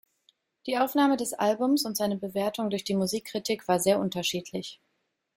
[0.65, 4.81] Die Aufnahme des Albums und seine Bewertung durch die Musikkritik war sehr unterschiedlich.